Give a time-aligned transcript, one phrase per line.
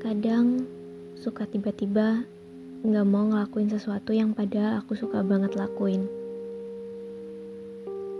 [0.00, 0.64] kadang
[1.20, 2.24] suka tiba-tiba
[2.80, 6.08] nggak mau ngelakuin sesuatu yang padahal aku suka banget lakuin.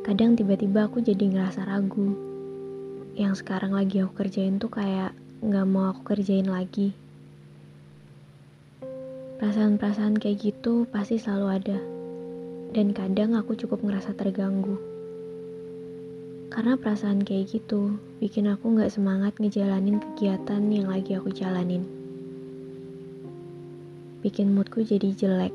[0.04, 2.12] Kadang tiba-tiba aku jadi ngerasa ragu.
[3.16, 6.92] Yang sekarang lagi aku kerjain tuh kayak nggak mau aku kerjain lagi.
[9.40, 11.78] Perasaan-perasaan kayak gitu pasti selalu ada.
[12.76, 14.89] Dan kadang aku cukup ngerasa terganggu.
[16.50, 21.86] Karena perasaan kayak gitu bikin aku gak semangat ngejalanin kegiatan yang lagi aku jalanin.
[24.18, 25.54] Bikin moodku jadi jelek.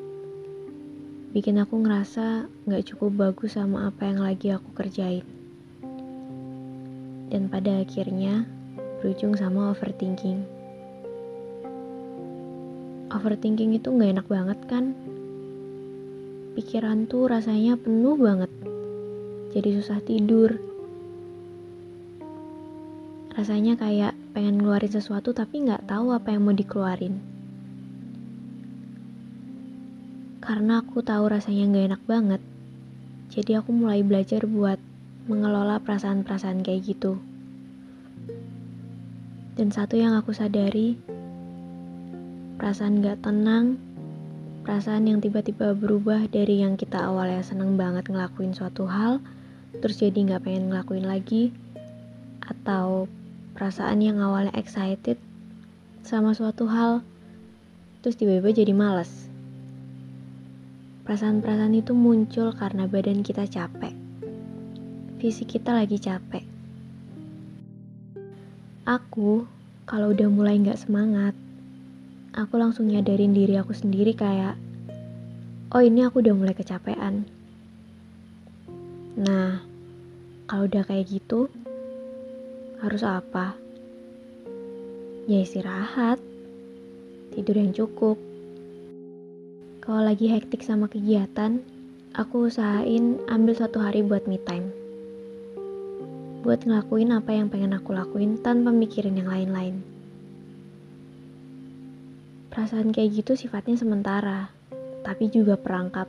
[1.35, 5.27] Bikin aku ngerasa gak cukup bagus sama apa yang lagi aku kerjain.
[7.27, 8.47] Dan pada akhirnya
[9.03, 10.47] berujung sama overthinking.
[13.11, 14.95] Overthinking itu gak enak banget kan?
[16.55, 18.47] Pikiran tuh rasanya penuh banget.
[19.51, 20.74] Jadi susah tidur
[23.35, 27.19] Rasanya kayak pengen ngeluarin sesuatu tapi nggak tahu apa yang mau dikeluarin.
[30.39, 32.41] Karena aku tahu rasanya nggak enak banget,
[33.35, 34.79] jadi aku mulai belajar buat
[35.27, 37.19] mengelola perasaan-perasaan kayak gitu.
[39.59, 40.95] Dan satu yang aku sadari,
[42.55, 43.75] perasaan gak tenang,
[44.63, 49.19] perasaan yang tiba-tiba berubah dari yang kita awalnya seneng banget ngelakuin suatu hal,
[49.79, 51.55] terus jadi gak pengen ngelakuin lagi,
[52.45, 53.09] atau
[53.55, 55.15] perasaan yang awalnya excited
[56.03, 56.99] sama suatu hal,
[58.03, 59.31] terus tiba-tiba jadi males.
[61.07, 63.95] Perasaan-perasaan itu muncul karena badan kita capek.
[65.23, 66.43] Fisik kita lagi capek.
[68.83, 69.47] Aku,
[69.87, 71.33] kalau udah mulai nggak semangat,
[72.35, 74.59] aku langsung nyadarin diri aku sendiri kayak,
[75.71, 77.23] oh ini aku udah mulai kecapean.
[79.15, 79.63] Nah,
[80.45, 81.47] kalau udah kayak gitu,
[82.85, 83.57] harus apa?
[85.25, 86.21] Ya istirahat,
[87.33, 88.21] tidur yang cukup.
[89.81, 91.65] Kalau lagi hektik sama kegiatan,
[92.13, 94.69] aku usahain ambil satu hari buat me time.
[96.45, 99.81] Buat ngelakuin apa yang pengen aku lakuin tanpa mikirin yang lain-lain.
[102.53, 104.53] Perasaan kayak gitu sifatnya sementara,
[105.01, 106.05] tapi juga perangkap.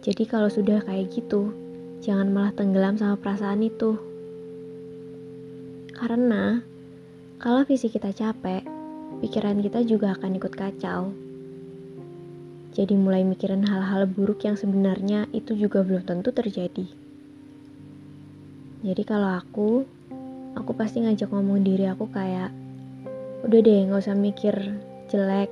[0.00, 1.52] Jadi kalau sudah kayak gitu,
[2.00, 4.07] jangan malah tenggelam sama perasaan itu.
[5.98, 6.62] Karena
[7.42, 8.62] kalau visi kita capek,
[9.18, 11.10] pikiran kita juga akan ikut kacau.
[12.70, 16.86] Jadi mulai mikirin hal-hal buruk yang sebenarnya itu juga belum tentu terjadi.
[18.86, 19.82] Jadi kalau aku,
[20.54, 22.54] aku pasti ngajak ngomong diri aku kayak,
[23.42, 24.54] udah deh gak usah mikir
[25.10, 25.50] jelek,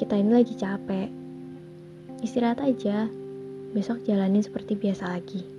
[0.00, 1.12] kita ini lagi capek.
[2.24, 3.12] Istirahat aja,
[3.76, 5.57] besok jalanin seperti biasa lagi.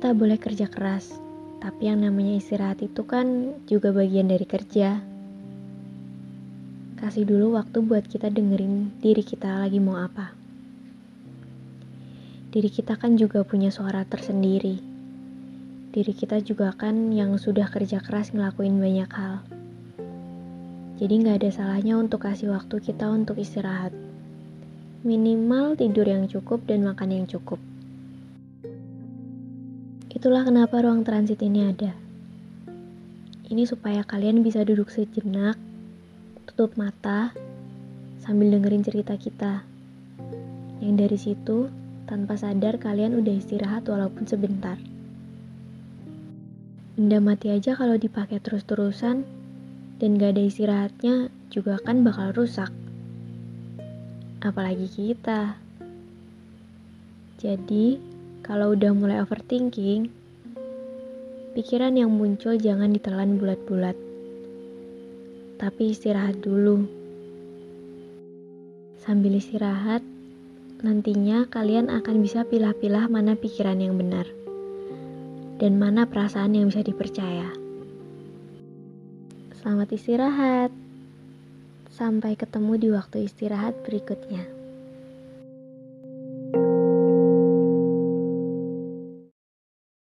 [0.00, 1.12] Kita boleh kerja keras,
[1.60, 4.96] tapi yang namanya istirahat itu kan juga bagian dari kerja.
[6.96, 10.32] Kasih dulu waktu buat kita dengerin diri kita lagi mau apa.
[12.48, 14.80] Diri kita kan juga punya suara tersendiri.
[15.92, 19.44] Diri kita juga kan yang sudah kerja keras ngelakuin banyak hal.
[20.96, 23.92] Jadi nggak ada salahnya untuk kasih waktu kita untuk istirahat.
[25.04, 27.60] Minimal tidur yang cukup dan makan yang cukup.
[30.20, 31.96] Itulah kenapa ruang transit ini ada.
[33.48, 35.56] Ini supaya kalian bisa duduk sejenak,
[36.44, 37.32] tutup mata,
[38.20, 39.64] sambil dengerin cerita kita.
[40.84, 41.58] Yang dari situ,
[42.04, 44.76] tanpa sadar kalian udah istirahat walaupun sebentar.
[47.00, 49.24] Benda mati aja kalau dipakai terus-terusan
[50.04, 52.68] dan gak ada istirahatnya juga kan bakal rusak.
[54.44, 55.56] Apalagi kita.
[57.40, 58.09] Jadi,
[58.50, 60.10] kalau udah mulai overthinking,
[61.54, 63.94] pikiran yang muncul jangan ditelan bulat-bulat.
[65.54, 66.82] Tapi istirahat dulu.
[68.98, 70.02] Sambil istirahat,
[70.82, 74.26] nantinya kalian akan bisa pilah-pilah mana pikiran yang benar
[75.62, 77.54] dan mana perasaan yang bisa dipercaya.
[79.62, 80.74] Selamat istirahat.
[81.94, 84.59] Sampai ketemu di waktu istirahat berikutnya.